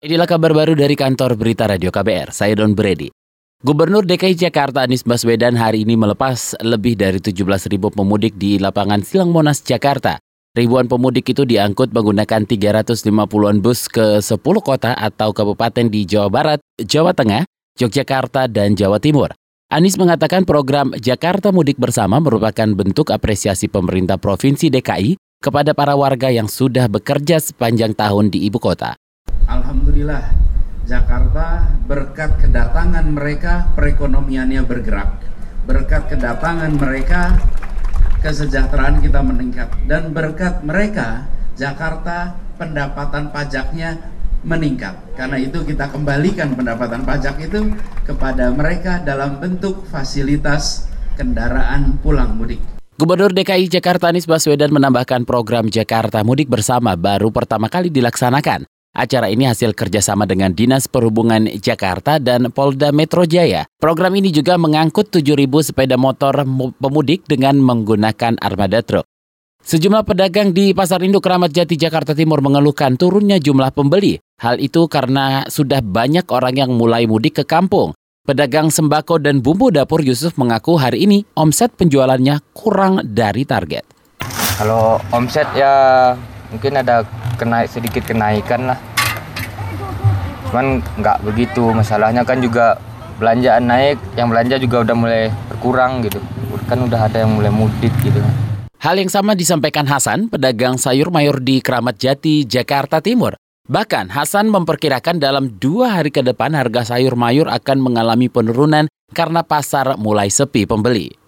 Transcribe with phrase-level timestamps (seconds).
[0.00, 3.12] Inilah kabar baru dari kantor berita Radio KBR, saya Don Brady.
[3.60, 9.28] Gubernur DKI Jakarta Anies Baswedan hari ini melepas lebih dari 17.000 pemudik di lapangan Silang
[9.28, 10.16] Monas, Jakarta.
[10.56, 16.64] Ribuan pemudik itu diangkut menggunakan 350-an bus ke 10 kota atau kabupaten di Jawa Barat,
[16.80, 17.44] Jawa Tengah,
[17.76, 19.36] Yogyakarta, dan Jawa Timur.
[19.68, 26.32] Anies mengatakan program Jakarta Mudik Bersama merupakan bentuk apresiasi pemerintah Provinsi DKI kepada para warga
[26.32, 28.96] yang sudah bekerja sepanjang tahun di ibu kota.
[29.60, 30.24] Alhamdulillah
[30.88, 35.22] Jakarta berkat kedatangan mereka perekonomiannya bergerak.
[35.68, 37.36] Berkat kedatangan mereka
[38.24, 39.68] kesejahteraan kita meningkat.
[39.84, 44.00] Dan berkat mereka Jakarta pendapatan pajaknya
[44.42, 44.96] meningkat.
[45.14, 47.76] Karena itu kita kembalikan pendapatan pajak itu
[48.08, 52.58] kepada mereka dalam bentuk fasilitas kendaraan pulang mudik.
[52.96, 58.79] Gubernur DKI Jakarta Anies Baswedan menambahkan program Jakarta Mudik Bersama baru pertama kali dilaksanakan.
[58.90, 63.62] Acara ini hasil kerjasama dengan Dinas Perhubungan Jakarta dan Polda Metro Jaya.
[63.78, 66.42] Program ini juga mengangkut 7.000 sepeda motor
[66.74, 69.06] pemudik dengan menggunakan armada truk.
[69.62, 74.18] Sejumlah pedagang di Pasar Induk Keramat Jati Jakarta Timur mengeluhkan turunnya jumlah pembeli.
[74.42, 77.94] Hal itu karena sudah banyak orang yang mulai mudik ke kampung.
[78.26, 83.86] Pedagang sembako dan bumbu dapur Yusuf mengaku hari ini omset penjualannya kurang dari target.
[84.58, 86.10] Kalau omset ya
[86.50, 87.06] mungkin ada
[87.40, 88.78] kenaik sedikit kenaikan lah
[90.52, 92.76] cuman nggak begitu masalahnya kan juga
[93.16, 96.20] belanjaan naik yang belanja juga udah mulai berkurang gitu
[96.68, 98.20] kan udah ada yang mulai mudik gitu
[98.80, 103.36] Hal yang sama disampaikan Hasan, pedagang sayur mayur di Keramat Jati, Jakarta Timur.
[103.68, 109.44] Bahkan Hasan memperkirakan dalam dua hari ke depan harga sayur mayur akan mengalami penurunan karena
[109.44, 111.19] pasar mulai sepi pembeli.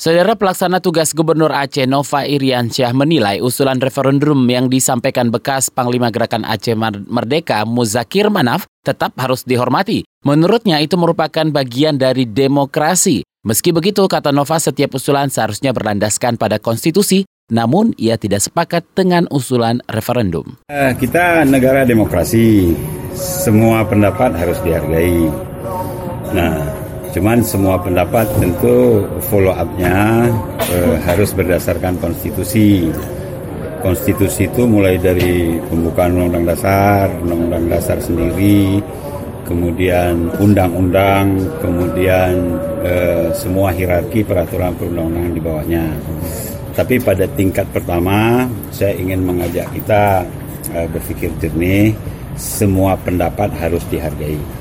[0.00, 6.48] Saudara pelaksana tugas Gubernur Aceh Nova Iriansyah menilai usulan referendum yang disampaikan bekas Panglima Gerakan
[6.48, 6.72] Aceh
[7.04, 10.08] Merdeka Muzakir Manaf tetap harus dihormati.
[10.24, 13.28] Menurutnya itu merupakan bagian dari demokrasi.
[13.44, 19.28] Meski begitu, kata Nova, setiap usulan seharusnya berlandaskan pada konstitusi, namun ia tidak sepakat dengan
[19.28, 20.56] usulan referendum.
[20.72, 22.72] Eh, kita negara demokrasi,
[23.20, 25.28] semua pendapat harus dihargai.
[26.32, 26.79] Nah,
[27.10, 30.30] Cuman semua pendapat tentu follow up-nya
[30.70, 32.86] eh, harus berdasarkan konstitusi.
[33.80, 38.78] Konstitusi itu mulai dari pembukaan Undang-Undang Dasar, Undang-Undang Dasar sendiri,
[39.48, 45.84] kemudian undang-undang, kemudian eh, semua hierarki peraturan perundang-undangan di bawahnya.
[46.78, 50.22] Tapi pada tingkat pertama, saya ingin mengajak kita
[50.70, 51.90] eh, berpikir jernih,
[52.38, 54.59] semua pendapat harus dihargai.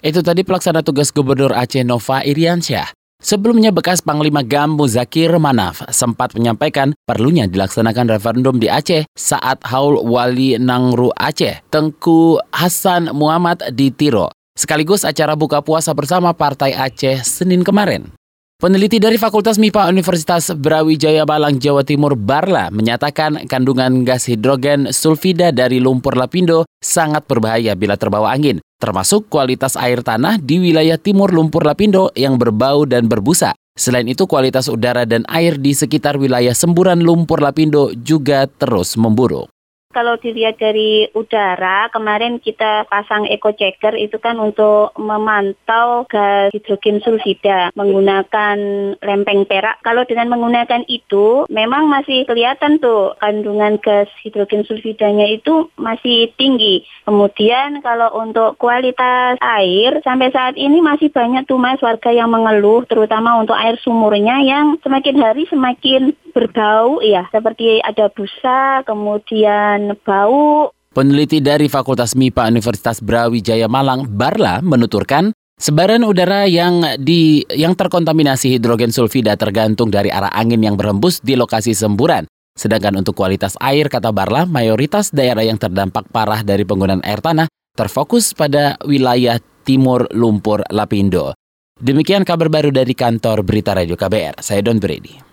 [0.00, 2.88] Itu tadi pelaksana tugas Gubernur Aceh Nova Iriansyah.
[3.20, 10.00] Sebelumnya bekas Panglima GAM Muzakir Manaf sempat menyampaikan perlunya dilaksanakan referendum di Aceh saat haul
[10.00, 14.32] wali Nangru Aceh, Tengku Hasan Muhammad di Tiro.
[14.56, 18.08] Sekaligus acara buka puasa bersama Partai Aceh Senin kemarin.
[18.56, 25.52] Peneliti dari Fakultas MIPA Universitas Brawijaya Malang, Jawa Timur, Barla, menyatakan kandungan gas hidrogen sulfida
[25.52, 31.30] dari lumpur lapindo sangat berbahaya bila terbawa angin, termasuk kualitas air tanah di wilayah timur
[31.30, 33.52] lumpur lapindo yang berbau dan berbusa.
[33.78, 39.48] Selain itu, kualitas udara dan air di sekitar wilayah semburan lumpur lapindo juga terus memburuk.
[39.90, 47.02] Kalau dilihat dari udara, kemarin kita pasang eco checker itu kan untuk memantau gas hidrogen
[47.02, 48.58] sulfida menggunakan
[49.02, 49.82] lempeng perak.
[49.82, 56.86] Kalau dengan menggunakan itu, memang masih kelihatan tuh kandungan gas hidrogen sulfidanya itu masih tinggi.
[57.02, 62.86] Kemudian kalau untuk kualitas air, sampai saat ini masih banyak tuh mas warga yang mengeluh,
[62.86, 70.72] terutama untuk air sumurnya yang semakin hari semakin berbau ya, seperti ada busa, kemudian bau.
[70.90, 75.30] Peneliti dari Fakultas MIPA Universitas Brawijaya Malang, Barla, menuturkan
[75.60, 81.36] Sebaran udara yang di yang terkontaminasi hidrogen sulfida tergantung dari arah angin yang berhembus di
[81.36, 82.24] lokasi semburan.
[82.56, 87.44] Sedangkan untuk kualitas air, kata Barla, mayoritas daerah yang terdampak parah dari penggunaan air tanah
[87.76, 91.36] terfokus pada wilayah timur lumpur Lapindo.
[91.76, 94.40] Demikian kabar baru dari kantor Berita Radio KBR.
[94.40, 95.28] Saya Don Brady.